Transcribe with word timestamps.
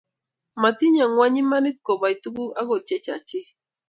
Motinye 0.61 1.03
kwony 1.13 1.37
imanit 1.43 1.77
koboi 1.85 2.15
tuguk 2.23 2.51
agot 2.59 2.83
che 2.87 2.97
chachi 3.05 3.39